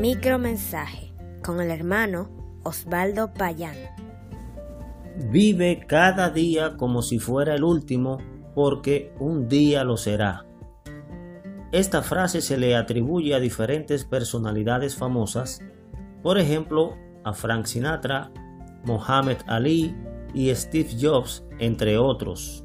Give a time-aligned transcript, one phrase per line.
[0.00, 2.30] Micromensaje con el hermano
[2.62, 3.74] Osvaldo Payán.
[5.32, 8.18] Vive cada día como si fuera el último,
[8.54, 10.46] porque un día lo será.
[11.72, 15.64] Esta frase se le atribuye a diferentes personalidades famosas,
[16.22, 16.94] por ejemplo,
[17.24, 18.30] a Frank Sinatra,
[18.84, 19.96] Mohammed Ali
[20.32, 22.64] y Steve Jobs, entre otros.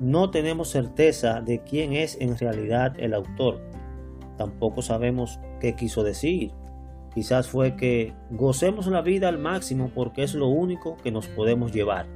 [0.00, 3.75] No tenemos certeza de quién es en realidad el autor.
[4.36, 6.52] Tampoco sabemos qué quiso decir.
[7.14, 11.72] Quizás fue que gocemos la vida al máximo porque es lo único que nos podemos
[11.72, 12.06] llevar.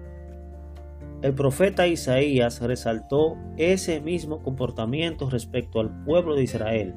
[1.23, 6.95] El profeta Isaías resaltó ese mismo comportamiento respecto al pueblo de Israel.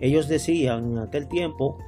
[0.00, 1.78] Ellos decían en aquel tiempo,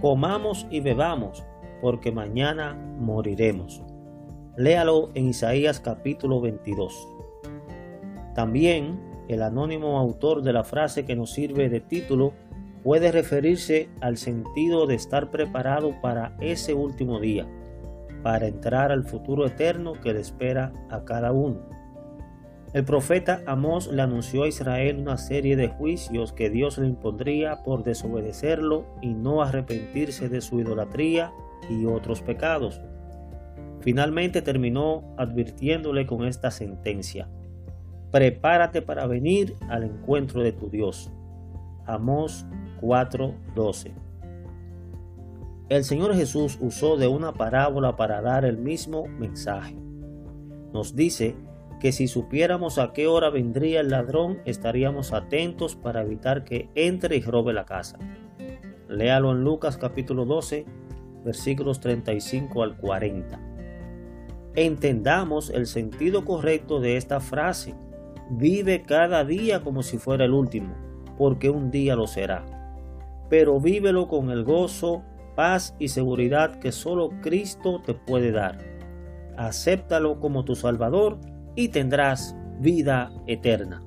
[0.00, 1.44] comamos y bebamos,
[1.80, 3.82] porque mañana moriremos.
[4.56, 7.08] Léalo en Isaías capítulo 22.
[8.34, 12.32] También el anónimo autor de la frase que nos sirve de título
[12.82, 17.46] puede referirse al sentido de estar preparado para ese último día,
[18.22, 21.60] para entrar al futuro eterno que le espera a cada uno.
[22.72, 27.62] El profeta Amós le anunció a Israel una serie de juicios que Dios le impondría
[27.62, 31.32] por desobedecerlo y no arrepentirse de su idolatría
[31.70, 32.80] y otros pecados.
[33.80, 37.28] Finalmente terminó advirtiéndole con esta sentencia
[38.10, 41.10] prepárate para venir al encuentro de tu Dios.
[41.86, 42.46] Amós
[42.80, 43.92] 4:12.
[45.68, 49.76] El Señor Jesús usó de una parábola para dar el mismo mensaje.
[50.72, 51.34] Nos dice
[51.80, 57.16] que si supiéramos a qué hora vendría el ladrón, estaríamos atentos para evitar que entre
[57.16, 57.98] y robe la casa.
[58.88, 60.64] Léalo en Lucas capítulo 12,
[61.24, 63.38] versículos 35 al 40.
[64.54, 67.74] Entendamos el sentido correcto de esta frase
[68.30, 70.74] Vive cada día como si fuera el último,
[71.16, 72.44] porque un día lo será.
[73.30, 75.02] Pero vívelo con el gozo,
[75.34, 78.58] paz y seguridad que solo Cristo te puede dar.
[79.36, 81.18] Acéptalo como tu Salvador
[81.54, 83.82] y tendrás vida eterna.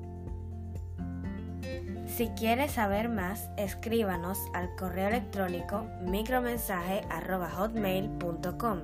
[2.06, 8.78] Si quieres saber más, escríbanos al correo electrónico micromensaje.hotmail.com.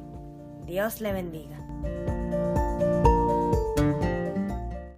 [0.66, 1.56] Dios le bendiga.